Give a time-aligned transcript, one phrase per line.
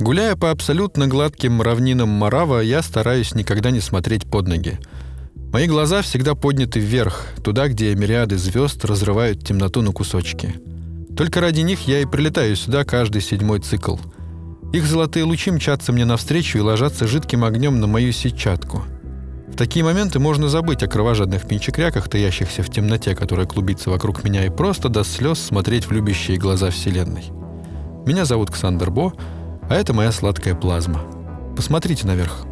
[0.00, 4.78] Гуляя по абсолютно гладким равнинам Марава, я стараюсь никогда не смотреть под ноги.
[5.52, 10.54] Мои глаза всегда подняты вверх, туда, где мириады звезд разрывают темноту на кусочки.
[11.14, 13.98] Только ради них я и прилетаю сюда каждый седьмой цикл.
[14.72, 18.84] Их золотые лучи мчатся мне навстречу и ложатся жидким огнем на мою сетчатку.
[19.48, 24.46] В такие моменты можно забыть о кровожадных пинчекряках, таящихся в темноте, которая клубится вокруг меня,
[24.46, 27.24] и просто до слез смотреть в любящие глаза Вселенной.
[28.06, 29.12] Меня зовут Ксандер Бо—
[29.70, 31.00] а это моя сладкая плазма.
[31.56, 32.44] Посмотрите наверх.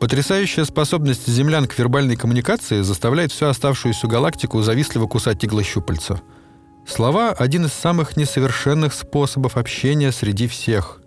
[0.00, 6.20] Потрясающая способность землян к вербальной коммуникации заставляет всю оставшуюся галактику завистливо кусать иглощупальца.
[6.90, 11.00] Слова— один из самых несовершенных способов общения среди всех.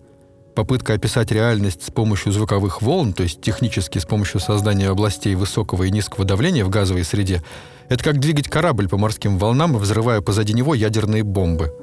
[0.56, 5.84] Попытка описать реальность с помощью звуковых волн, то есть технически с помощью создания областей высокого
[5.84, 7.44] и низкого давления в газовой среде,
[7.90, 11.74] это как двигать корабль по морским волнам, взрывая позади него ядерные бомбы.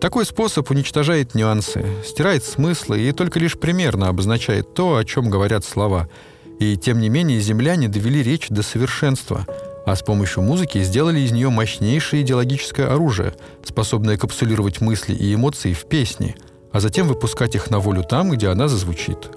[0.00, 5.64] Такой способ уничтожает нюансы, стирает смыслы и только лишь примерно обозначает то, о чем говорят
[5.64, 6.08] слова—
[6.58, 9.46] И тем не менее земляне довели речь до совершенства,
[9.86, 13.34] а с помощью музыки сделали из нее мощнейшее идеологическое оружие,
[13.64, 16.34] способное капсулировать мысли и эмоции в песни,
[16.72, 19.30] а затем выпускать их на волю там, где она зазвучит.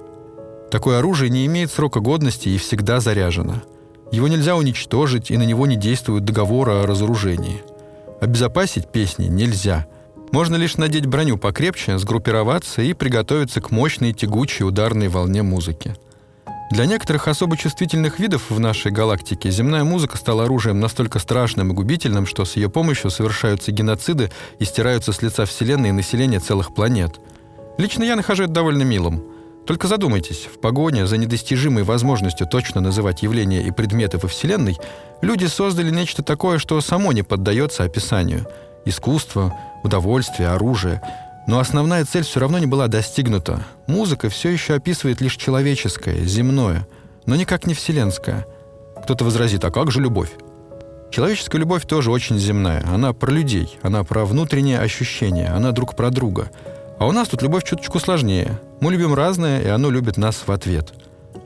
[0.72, 3.62] Такое оружие не имеет срока годности и всегда заряжено.
[4.12, 7.62] Его нельзя уничтожить, и на него не действует договор о разоружении.
[8.19, 9.86] Обезопасить песни нельзя.
[10.31, 15.96] Можно лишь надеть броню покрепче, сгруппироваться и приготовиться к мощной тягучей ударной волне музыки.
[16.69, 21.74] Для некоторых особо чувствительных видов в нашей галактике земная музыка стала оружием настолько страшным и
[21.74, 27.19] губительным, что с ее помощью совершаются геноциды и стираются с лица Вселенной население целых планет.
[27.77, 29.24] Лично я нахожу это довольно милым–
[29.69, 34.80] только задумайтесь, в погоне за недостижимой возможностью точно называть явления и предметы во Вселенной,
[35.22, 38.48] люди создали нечто такое, что само не поддается описанию.
[38.86, 41.04] Искусство, удовольствие, оружие.
[41.50, 43.66] Но основная цель все равно не была достигнута.
[43.88, 46.88] Музыка все еще описывает лишь человеческое, земное,
[47.25, 48.46] но никак не вселенское.
[49.04, 50.30] Кто-то возразит, а как же любовь?
[51.12, 52.86] Человеческая любовь тоже очень земная.
[52.88, 56.51] Она про людей, она про внутренние ощущения, она друг про друга–
[57.00, 58.60] а у нас тут любовь чуточку сложнее.
[58.81, 60.94] Мы любим разное, и оно любит нас в ответ.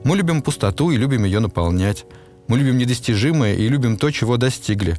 [0.04, 2.06] Мы любим пустоту и любим ее наполнять.
[2.48, 4.98] Мы любим недостижимое и любим то, чего достигли.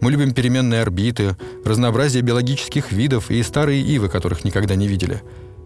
[0.00, 5.22] Мы любим переменные орбиты, разнообразие биологических видов и старые ивы, которых никогда не видели.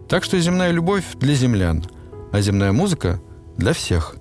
[0.07, 1.83] Так что земная любовь для землян,
[2.31, 3.19] а земная музыка
[3.57, 4.15] для всех.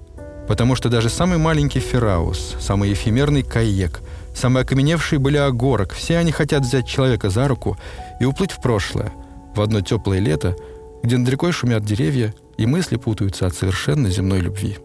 [0.49, 4.01] Потому что даже самый маленький Фераус, самый эфемерный Каек,
[4.35, 7.79] самый окаменевший Балиагорок, все они хотят взять человека за руку
[8.21, 9.12] и уплыть в прошлое–
[9.55, 10.57] в одно теплое лето,
[11.03, 14.79] где над рекой шумят деревья, и мысли путаются от совершенно земной любви.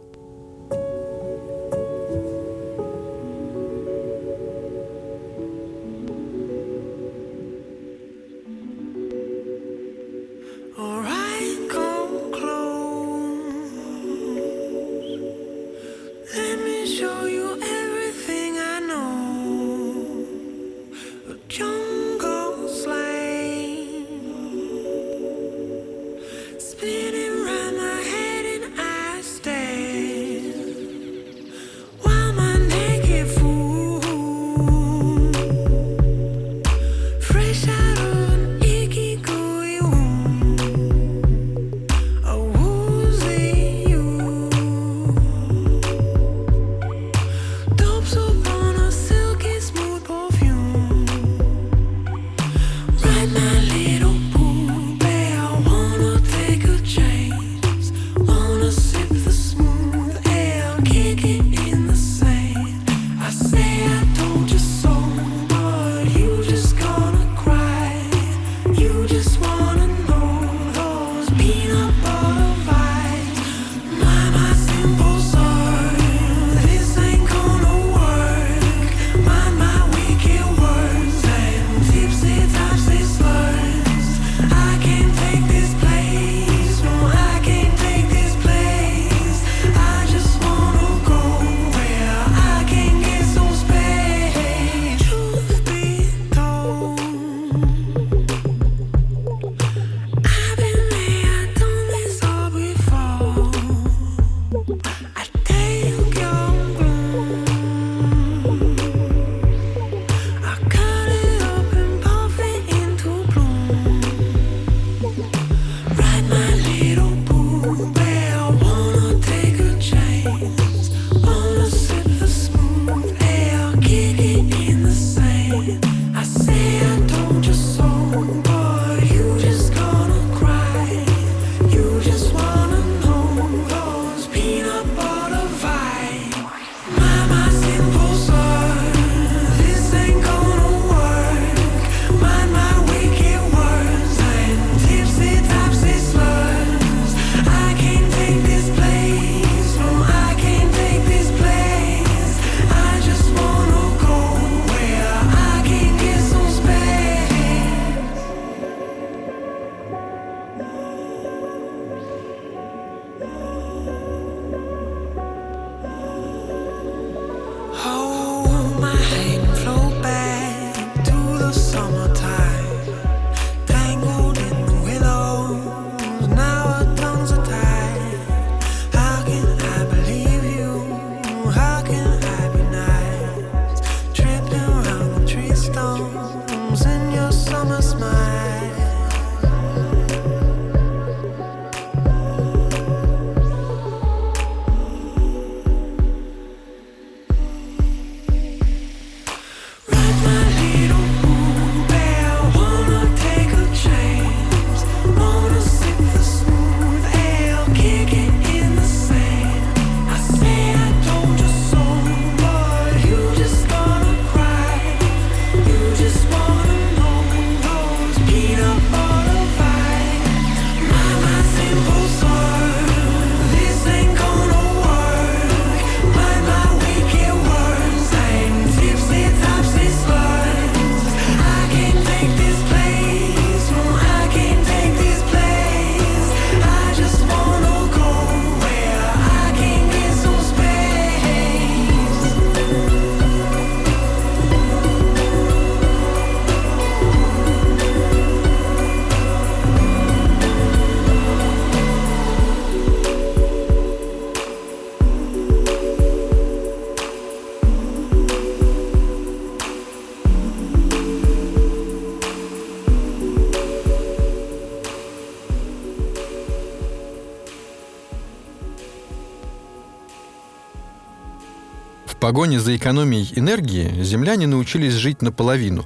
[272.26, 275.86] Погоне за экономией энергии земляне научились жить наполовину.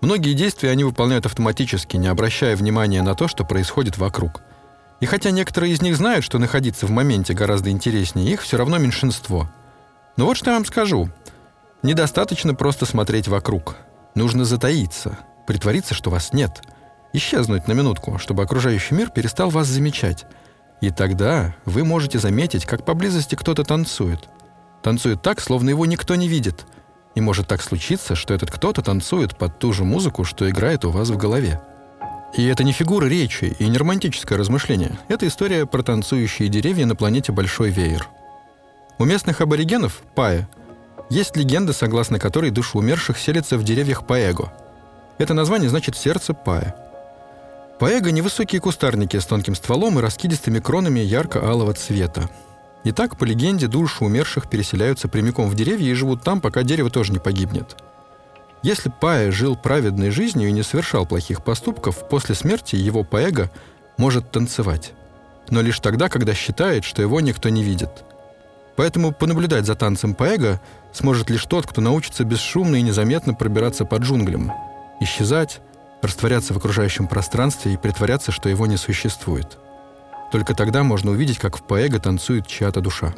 [0.00, 4.42] Многие действия они выполняют автоматически, не обращая внимания на то, что происходит вокруг.
[4.98, 8.78] И хотя некоторые из них знают, что находиться в моменте гораздо интереснее, их все равно
[8.78, 9.48] меньшинство.
[10.16, 11.10] Но вот что я вам скажу.
[11.84, 13.76] Недостаточно просто смотреть вокруг.
[14.16, 15.16] Нужно затаиться,
[15.46, 16.60] притвориться, что вас нет.
[17.12, 20.26] Исчезнуть на минутку, чтобы окружающий мир перестал вас замечать.
[20.80, 24.28] И тогда вы можете заметить, как поблизости кто-то танцует.
[24.88, 26.64] Танцует так, словно его никто не видит.
[27.14, 30.90] И может так случиться, что этот кто-то танцует под ту же музыку, что играет у
[30.90, 31.60] вас в голове.
[32.34, 34.98] И это не фигура речи и не романтическое размышление.
[35.08, 38.08] Это история про танцующие деревья на планете Большой Веер.
[38.96, 40.48] У местных аборигенов, Пая,
[41.10, 44.54] есть легенда, согласно которой души умерших селятся в деревьях Паэго.
[45.18, 46.74] Это название значит «сердце Пая».
[47.78, 52.30] Паэго– невысокие кустарники с тонким стволом и раскидистыми кронами ярко-алого цвета.
[52.84, 56.90] И так, по легенде, души умерших переселяются прямиком в деревья и живут там, пока дерево
[56.90, 57.76] тоже не погибнет–
[58.62, 63.50] если Пая жил праведной жизнью и не совершал плохих поступков, после смерти его Паэго
[63.96, 64.92] может танцевать.
[65.48, 68.04] Но лишь тогда, когда считает, что его никто не видит.
[68.76, 70.60] Поэтому понаблюдать за танцем Паэго
[70.92, 74.52] сможет лишь тот, кто научится бесшумно и незаметно пробираться по джунглям,
[75.00, 75.60] исчезать,
[76.02, 79.58] растворяться в окружающем пространстве и притворяться, что его не существует.
[80.30, 83.14] Только тогда можно увидеть, как в Паэго танцует чья-то душа.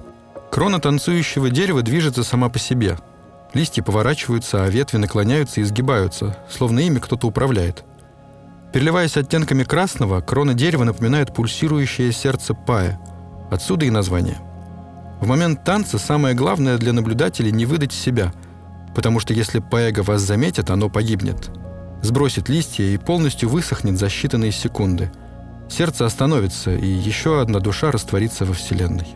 [0.51, 2.99] Крона танцующего дерева движется сама по себе–
[3.53, 7.85] Листья поворачиваются, а ветви наклоняются и изгибаются, словно ими кто-то управляет.
[8.73, 13.01] Переливаясь оттенками красного, крона дерева напоминает пульсирующее сердце пая.
[13.51, 14.39] Отсюда и название.
[15.21, 18.33] В момент танца самое главное для наблюдателей не выдать себя,
[18.95, 21.51] потому что если паэго вас заметит, оно погибнет.
[22.03, 25.11] Сбросит листья и полностью высохнет за считанные секунды.
[25.71, 29.07] Сердце остановится, и еще одна душа растворится во Вселенной.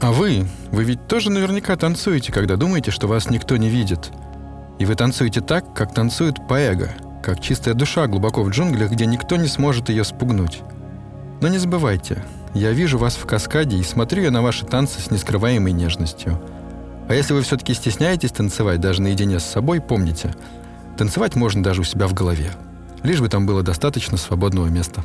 [0.00, 4.10] А вы, вы ведь тоже наверняка танцуете, когда думаете, что вас никто не видит.
[4.78, 9.36] И вы танцуете так, как танцует поэго, как чистая душа глубоко в джунглях, где никто
[9.36, 10.62] не сможет ее спугнуть.
[11.42, 15.10] Но не забывайте, я вижу вас в каскаде и смотрю я на ваши танцы с
[15.10, 16.40] нескрываемой нежностью.
[17.08, 20.34] А если вы все-таки стесняетесь танцевать даже наедине с собой, помните,
[20.96, 22.52] танцевать можно даже у себя в голове.
[23.02, 25.04] Лишь бы там было достаточно свободного места.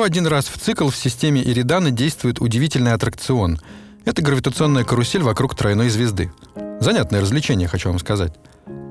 [0.00, 3.60] Всего один раз в цикл в системе Иридана действует удивительный аттракцион.
[4.06, 6.32] Это гравитационная карусель вокруг тройной звезды.
[6.80, 8.32] Занятное развлечение, хочу вам сказать.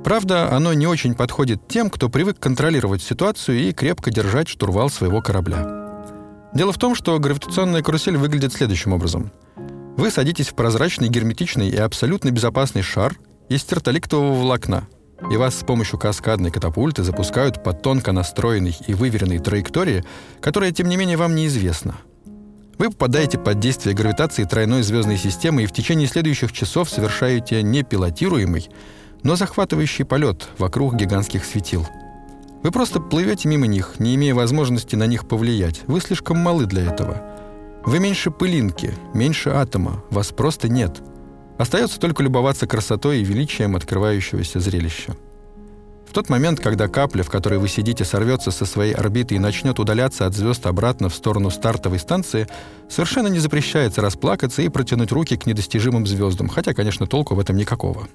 [0.03, 5.19] Правда, оно не очень подходит тем, кто привык контролировать ситуацию и крепко держать штурвал своего
[5.19, 5.65] корабля.
[6.53, 9.31] Дело в том, что гравитационная карусель выглядит следующим образом.
[9.97, 13.17] Вы садитесь в прозрачный, герметичный и абсолютно безопасный шар
[13.49, 14.87] из тертоликтового волокна,
[15.31, 20.03] и вас с помощью каскадной катапульты запускают по тонко настроенной и выверенной траектории,
[20.41, 21.95] которая, тем не менее, вам неизвестна.
[22.77, 28.69] Вы попадаете под действие гравитации тройной звездной системы и в течение следующих часов совершаете непилотируемый,
[29.21, 31.85] но захватывающий полет вокруг гигантских светил.
[32.63, 35.81] Вы просто плывете мимо них, не имея возможности на них повлиять.
[35.87, 37.21] Вы слишком малы для этого.
[37.85, 41.01] Вы меньше пылинки, меньше атома, вас просто нет.
[41.59, 45.17] Остается только любоваться красотой и величием открывающегося зрелища.
[46.07, 49.77] В тот момент, когда капля, в которой вы сидите, сорвется со своей орбиты и начнет
[49.77, 52.47] удаляться от звезд обратно в сторону стартовой станции,
[52.89, 57.57] совершенно не запрещается расплакаться и протянуть руки к недостижимым звездам, хотя, конечно, толку в этом
[57.57, 58.07] никакого.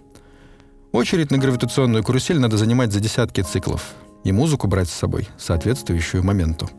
[0.92, 3.92] Очередь на гравитационную карусель надо занимать за десятки циклов
[4.24, 6.70] и музыку брать с собой, соответствующую моменту.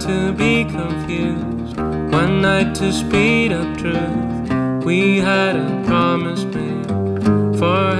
[0.00, 1.76] To be confused,
[2.12, 4.84] one night to speed up truth.
[4.84, 6.86] We had a promise made
[7.58, 7.94] for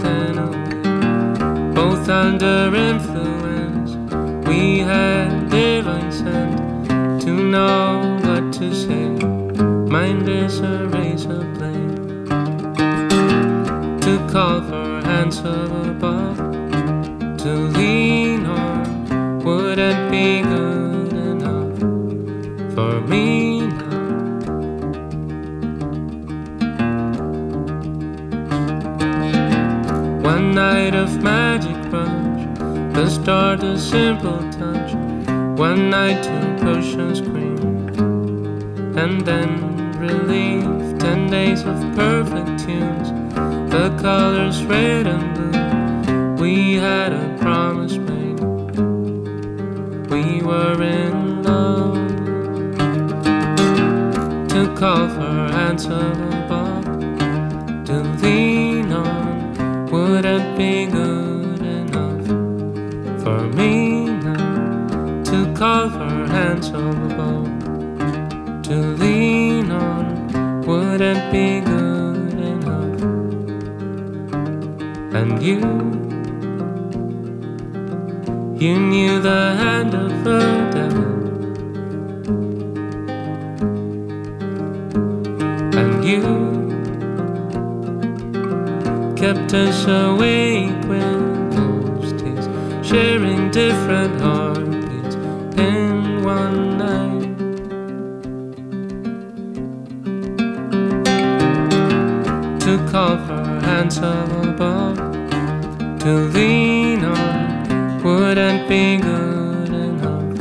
[0.00, 1.74] then away.
[1.74, 3.92] Both under influence,
[4.46, 9.08] we had divine sent to know what to say.
[9.90, 12.26] Mind is a razor blade
[14.02, 15.38] to call for hands
[33.02, 34.92] the start a simple touch.
[35.58, 37.58] One night to push and scream,
[38.96, 39.50] and then
[39.98, 40.64] relief.
[41.00, 43.08] Ten days of perfect tunes,
[43.72, 46.44] the colors red and blue.
[46.44, 48.40] We had a promise made.
[50.12, 52.08] We were in love
[54.52, 56.84] to call for handsome above
[57.86, 58.51] to lean
[65.62, 73.02] now to call for handsome above to lean on wouldn't be good enough.
[75.14, 75.60] And you
[78.58, 80.40] you knew the hand of the
[80.76, 81.12] devil.
[85.80, 86.22] And you
[89.16, 92.44] kept us awake when most is
[92.86, 94.51] sharing different heartbeats
[102.92, 104.98] Call for hands above,
[106.00, 110.36] to lean on wouldn't be good enough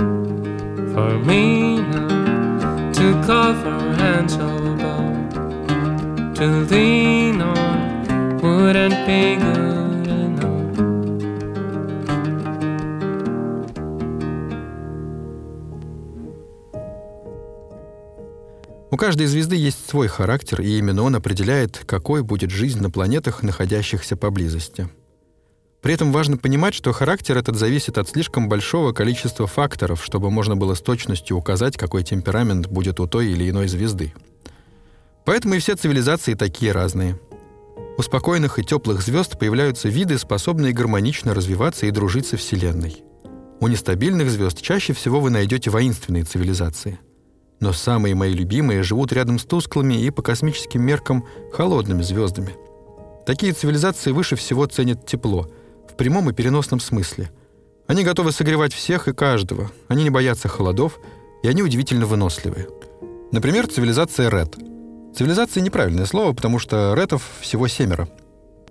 [0.94, 2.92] for me now.
[2.92, 4.72] To call for hands above
[6.42, 9.71] to lean on wouldn't be good
[19.02, 24.16] каждой звезды есть свой характер, и именно он определяет, какой будет жизнь на планетах, находящихся
[24.16, 24.90] поблизости.
[25.82, 30.56] При этом важно понимать, что характер этот зависит от слишком большого количества факторов, чтобы можно
[30.56, 34.14] было с точностью указать, какой темперамент будет у той или иной звезды.
[35.26, 37.20] Поэтому и все цивилизации такие разные.
[37.98, 43.04] У спокойных и теплых звезд появляются виды, способные гармонично развиваться и дружить со Вселенной.
[43.60, 47.00] У нестабильных звезд чаще всего вы найдете воинственные цивилизации.
[47.62, 52.58] Но самые мои любимые живут рядом с тусклыми и по космическим меркам холодными звездами.
[53.26, 55.50] Такие цивилизации выше всего ценят тепло,
[55.90, 57.32] в прямом и переносном смысле.
[57.88, 61.00] Они готовы согревать всех и каждого, они не боятся холодов,
[61.44, 62.68] и они удивительно выносливые.
[63.32, 64.58] Например, цивилизация Ред—
[65.16, 68.08] Цивилизация— неправильное слово, потому что ретов всего семеро.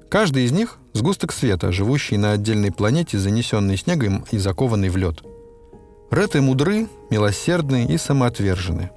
[0.09, 5.23] Каждый из них— сгусток света, живущий на отдельной планете, занесенный снегом и закованный в лед.
[6.11, 8.91] Реты мудры, милосердны и самоотвержены.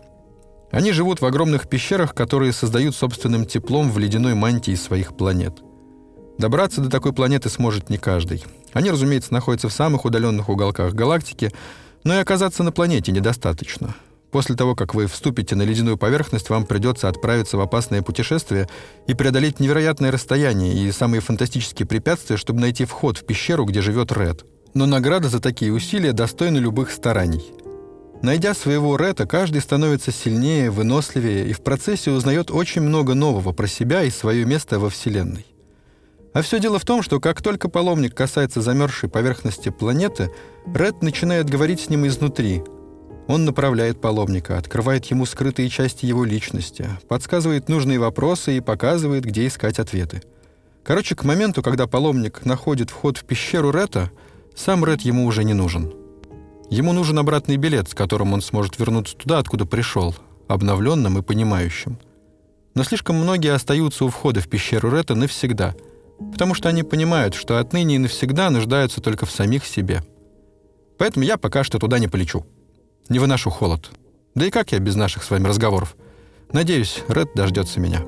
[0.72, 5.62] Они живут в огромных пещерах, которые создают собственным теплом в ледяной мантии своих планет.
[6.40, 8.44] Добраться до такой планеты сможет не каждый.
[8.74, 11.52] Они, разумеется, находятся в самых удаленных уголках галактики,
[12.04, 13.94] но и оказаться на планете недостаточно.
[14.32, 18.68] После того, как вы вступите на ледяную поверхность, вам придется отправиться в опасное путешествие
[19.06, 24.12] и преодолеть невероятное расстояние и самые фантастические препятствия, чтобы найти вход в пещеру, где живет
[24.12, 24.44] Ред.
[24.74, 27.44] Но награда за такие усилия достойна любых стараний.
[28.24, 33.68] Найдя своего Рета, каждый становится сильнее, выносливее и в процессе узнает очень много нового про
[33.68, 35.46] себя и свое место во Вселенной.
[36.34, 40.32] А все дело в том, что как только паломник касается замерзшей поверхности планеты,
[40.74, 42.64] Ред начинает говорить с ним изнутри.
[43.28, 49.48] Он направляет паломника, открывает ему скрытые части его личности, подсказывает нужные вопросы и показывает, где
[49.48, 50.24] искать ответы.
[50.84, 54.12] Короче, к моменту, когда паломник находит вход в пещеру Рета,
[54.56, 55.94] сам Ред ему уже не нужен.
[56.70, 60.16] Ему нужен обратный билет, с которым он сможет вернуться туда, откуда пришел,
[60.48, 61.98] обновленным и понимающим.
[62.76, 65.76] Но слишком многие остаются у входа в пещеру Рета навсегда—
[66.32, 70.04] потому что они понимают, что отныне и навсегда нуждаются только в самих себе.
[70.98, 72.46] Поэтому я пока что туда не полечу.
[73.10, 73.90] Не выношу холод.
[74.36, 75.96] Да и как я без наших с вами разговоров?
[76.52, 78.04] Надеюсь, Ред дождется меня.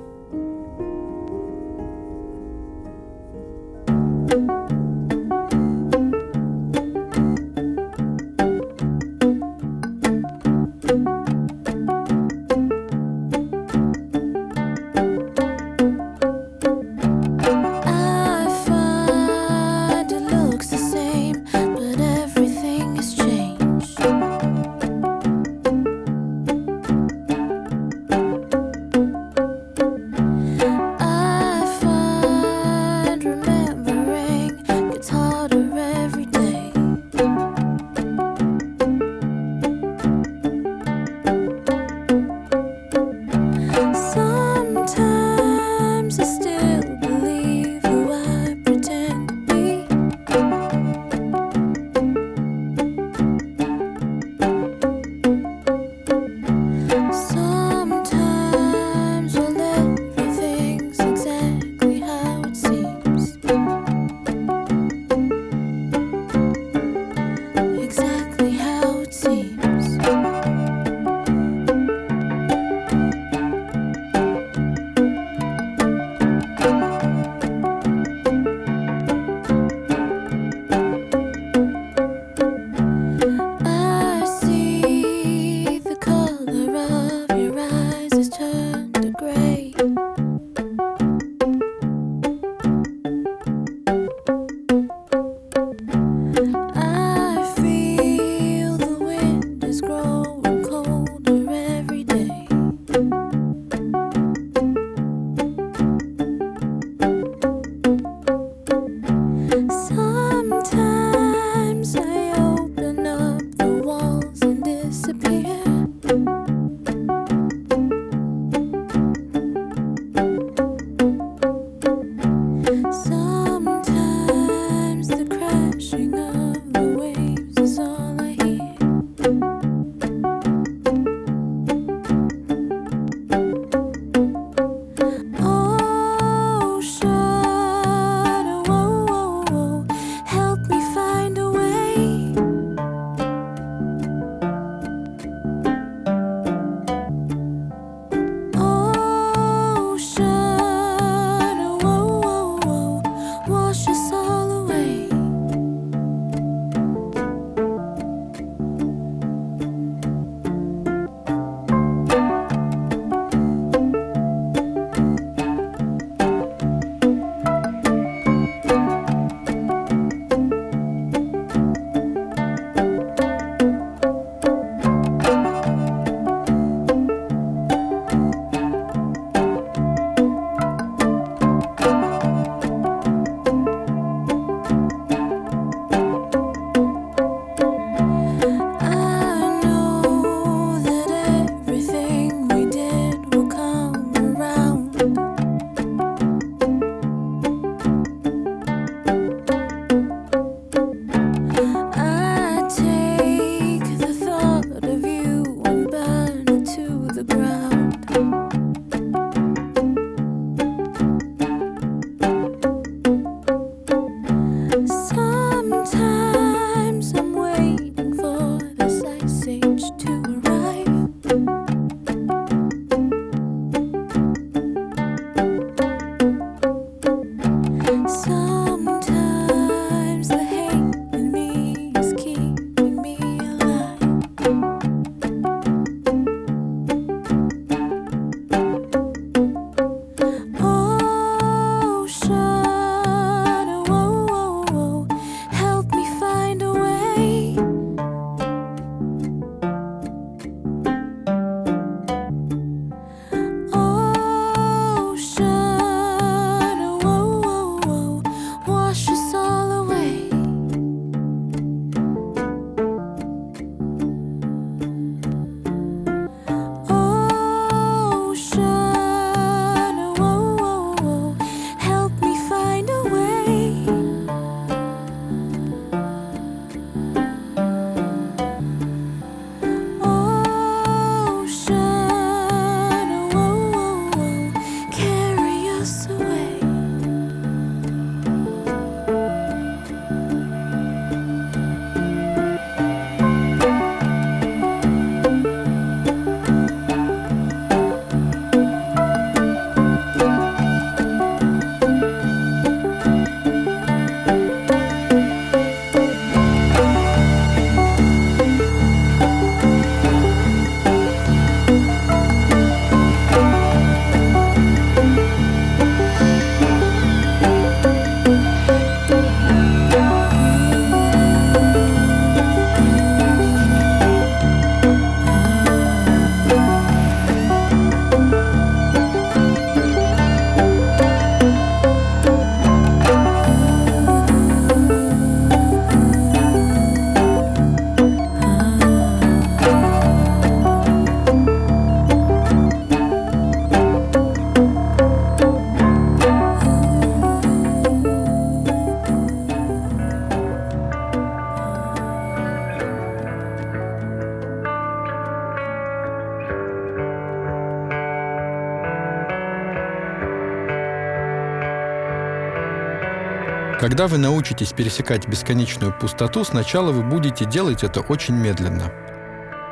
[363.86, 368.92] Когда вы научитесь пересекать бесконечную пустоту, сначала вы будете делать это очень медленно.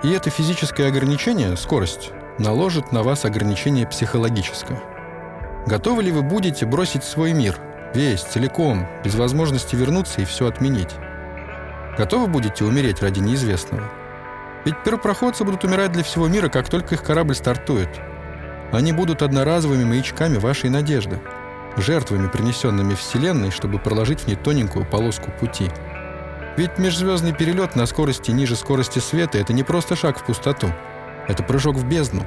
[0.04, 4.80] И это физическое ограничение, скорость, наложит на вас ограничение психологическое.
[5.66, 7.58] Готовы ли вы будете бросить свой мир,
[7.96, 10.92] весь, целиком, без возможности вернуться и все отменить?
[11.98, 13.90] Готовы будете умереть ради неизвестного?
[14.64, 17.90] Ведь первопроходцы будут умирать для всего мира, как только их корабль стартует.
[18.72, 21.20] Они будут одноразовыми маячками вашей надежды–
[21.78, 25.70] жертвами, принесенными Вселенной, чтобы проложить в ней тоненькую полоску пути.
[26.58, 30.72] Ведь межзвездный перелет на скорости ниже скорости света— это не просто шаг в пустоту.
[31.28, 32.26] Это прыжок в бездну.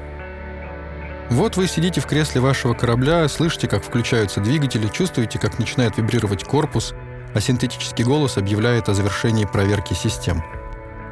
[1.30, 6.44] Вот вы сидите в кресле вашего корабля, слышите, как включаются двигатели, чувствуете, как начинает вибрировать
[6.44, 6.94] корпус,
[7.34, 10.42] а синтетический голос объявляет о завершении проверки систем.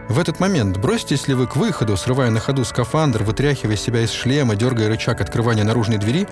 [0.08, 4.12] В этот момент броситесь ли вы к выходу, срывая на ходу скафандр, вытряхивая себя из
[4.12, 6.28] шлема, дергая рычаг открывания наружной двери,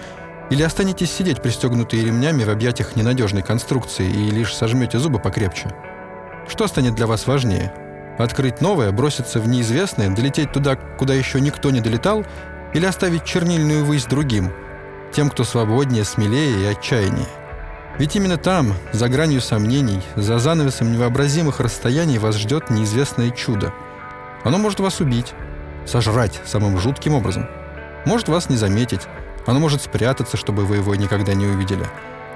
[0.50, 5.72] или останетесь сидеть пристегнутые ремнями в объятиях ненадежной конструкции и лишь сожмете зубы покрепче?
[6.48, 7.72] Что станет для вас важнее?
[8.18, 12.24] Открыть новое, броситься в неизвестное, долететь туда, куда еще никто не долетал,
[12.74, 14.52] или оставить чернильную высь другим,
[15.12, 17.28] тем, кто свободнее, смелее и отчаяннее?
[17.98, 23.72] Ведь именно там, за гранью сомнений, за занавесом невообразимых расстояний вас ждет неизвестное чудо.
[24.44, 25.34] Оно может вас убить,
[25.86, 27.48] сожрать самым жутким образом.
[28.06, 29.02] Может вас не заметить,
[29.46, 31.86] оно может спрятаться, чтобы вы его никогда не увидели.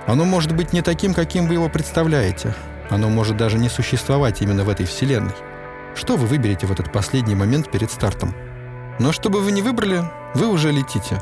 [0.07, 2.55] Оно может быть не таким, каким вы его представляете.
[2.91, 5.35] Оно может даже не существовать именно в этой вселенной.
[5.95, 8.35] Что вы выберете в этот последний момент перед стартом?
[8.99, 10.03] Но что бы вы ни выбрали,
[10.35, 11.21] вы уже летите.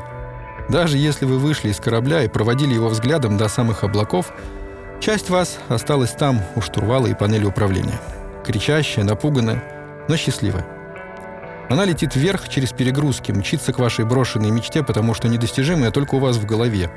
[0.69, 4.31] Даже если вы вышли из корабля и проводили его взглядом до самых облаков,
[4.99, 7.99] часть вас осталась там, у штурвала и панели управления.
[8.45, 9.63] Кричащая, напуганная,
[10.07, 10.65] но счастливая.
[11.69, 16.19] Она летит вверх через перегрузки, мчится к вашей брошенной мечте, потому что недостижимое только у
[16.19, 16.91] вас в голове.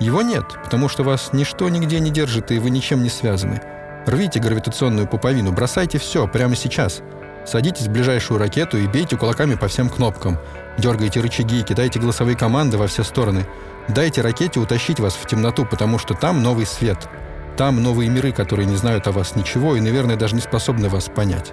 [0.00, 3.60] Его нет, потому что вас ничто нигде не держит, и вы ничем не связаны.
[4.06, 7.02] Рвите гравитационную пуповину, бросайте все прямо сейчас.
[7.46, 10.38] Садитесь в ближайшую ракету и бейте кулаками по всем кнопкам.
[10.78, 13.46] Дергайте рычаги, кидайте голосовые команды во все стороны.
[13.88, 17.08] Дайте ракете утащить вас в темноту, потому что там новый свет.
[17.56, 21.08] Там новые миры, которые не знают о вас ничего и, наверное, даже не способны вас
[21.08, 21.52] понять.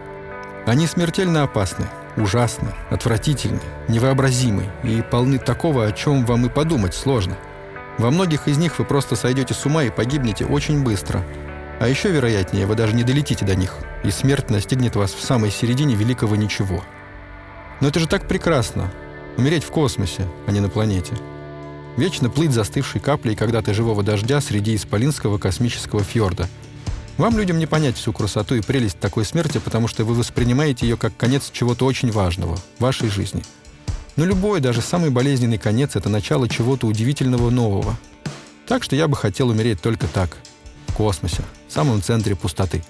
[0.66, 1.86] Они смертельно опасны,
[2.18, 7.38] ужасны, отвратительны, невообразимы и полны такого, о чем вам и подумать сложно.
[7.98, 11.24] Во многих из них вы просто сойдете с ума и погибнете очень быстро.
[11.80, 13.74] А еще вероятнее, вы даже не долетите до них,
[14.04, 16.84] и смерть настигнет вас в самой середине великого ничего.
[17.82, 18.92] Но это же так прекрасно—
[19.38, 21.14] умереть в космосе, а не на планете.
[21.98, 26.48] Вечно плыть застывшей каплей когда-то живого дождя среди исполинского космического фьорда—
[27.18, 30.98] вам, людям, не понять всю красоту и прелесть такой смерти, потому что вы воспринимаете ее
[30.98, 33.44] как конец чего-то очень важного вашей жизни.
[34.18, 37.98] Но любой, даже самый болезненный конец— это начало чего-то удивительного нового.
[38.68, 40.38] Так что я бы хотел умереть только так,
[40.88, 42.84] в космосе, в самом центре пустоты,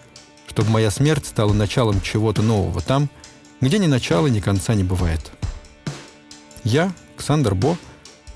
[0.48, 3.10] чтобы моя смерть стала началом чего-то нового там,
[3.62, 5.32] где ни начала, ни конца не бывает.
[6.64, 7.78] Я, Ксандр Бо,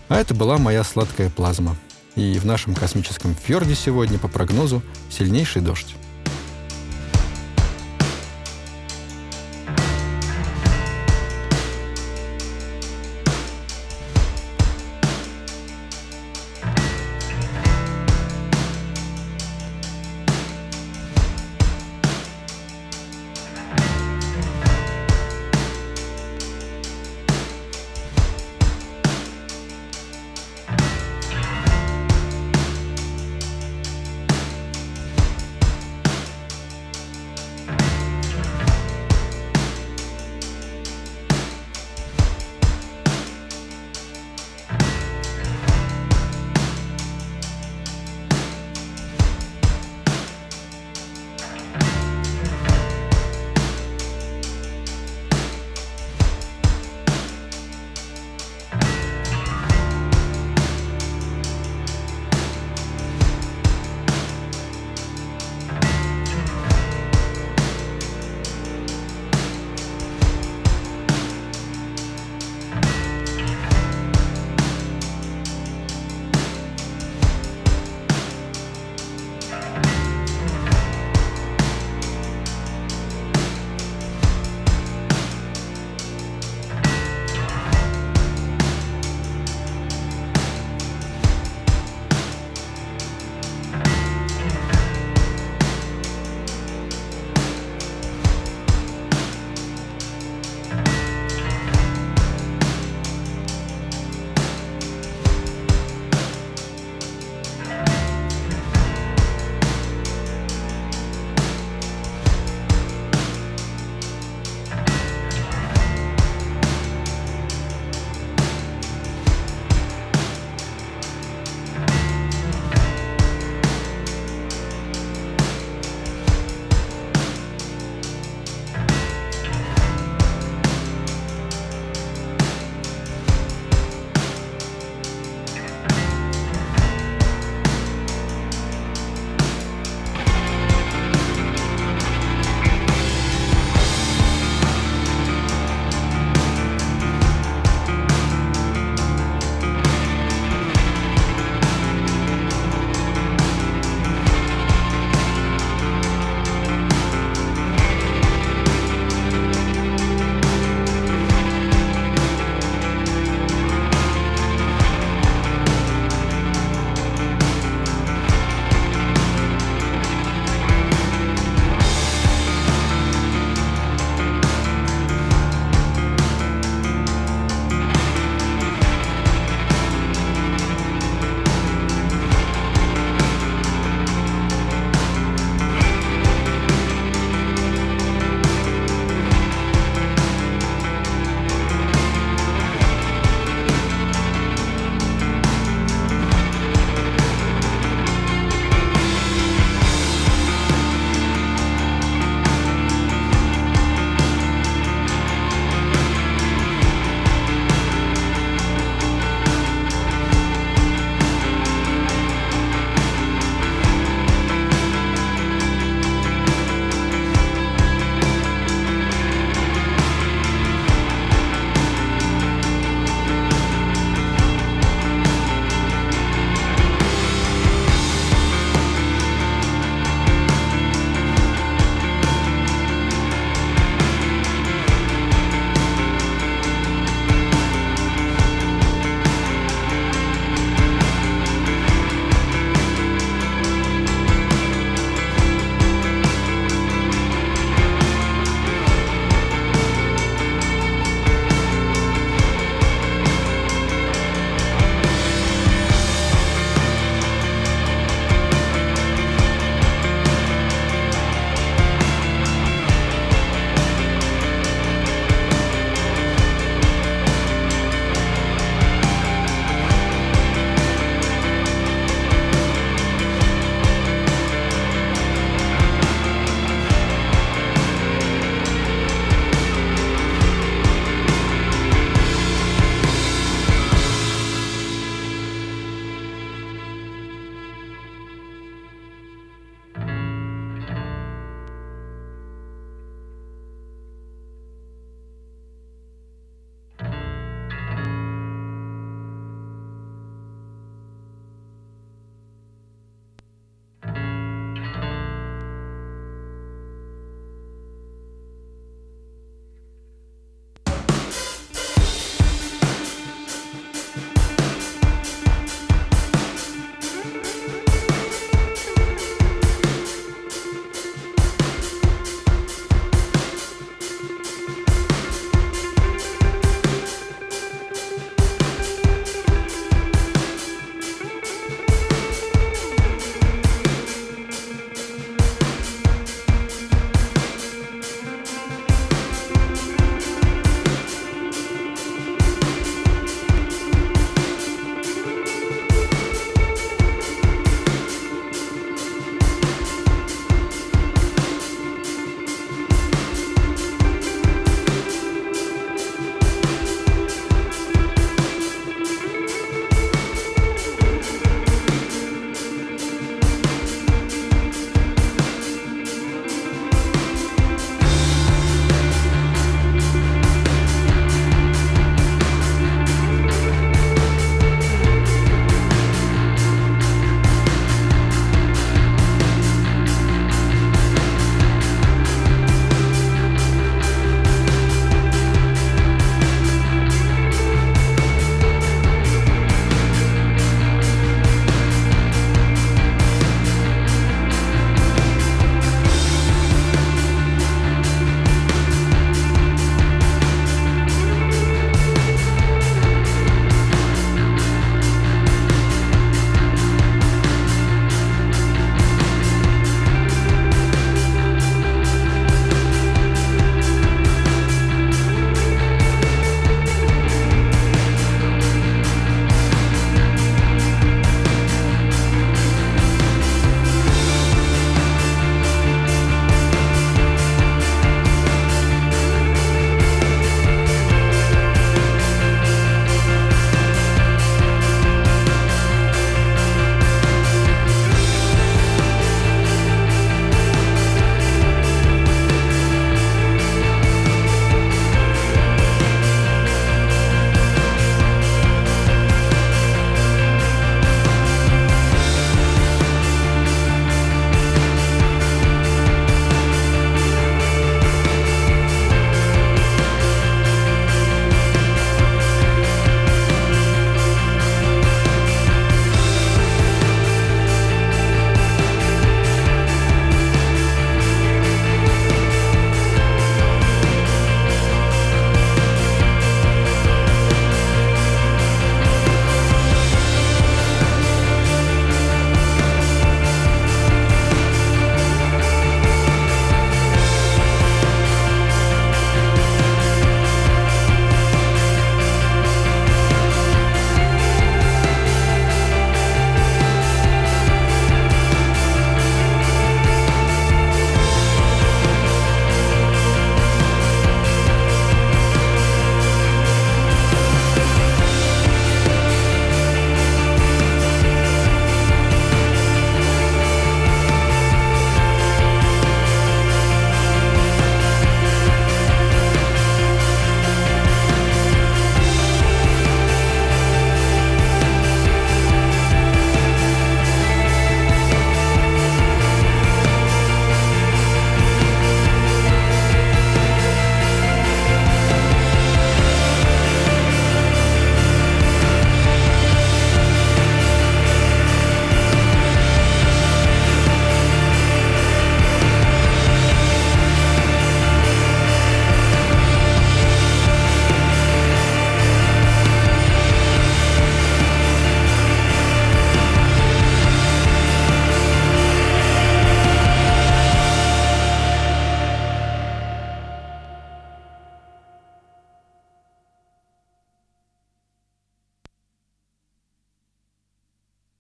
[0.08, 1.76] а это была моя сладкая плазма—
[2.20, 5.96] и в нашем космическом фьорде сегодня, по прогнозу, сильнейший дождь.